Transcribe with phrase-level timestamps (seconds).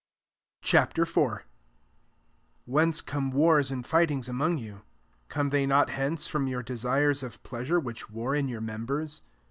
[0.63, 0.73] Ch.
[0.73, 0.97] IV.
[1.15, 1.39] 1
[2.65, 4.81] Whence com^ wars and fightings among you?
[5.29, 9.21] come they not hence, from your de^ aires of pleasure which war in your members?